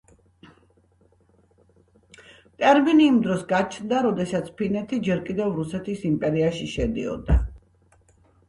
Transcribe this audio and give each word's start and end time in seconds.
ტერმინი 2.63 3.05
იმ 3.09 3.19
დროს 3.27 3.43
გაჩნდა, 3.51 3.99
როდესაც 4.07 4.49
ფინეთი 4.63 5.01
ჯერ 5.09 5.23
კიდევ 5.29 5.55
რუსეთის 5.61 6.03
იმპერიაში 6.13 6.71
შედიოდა. 6.73 7.41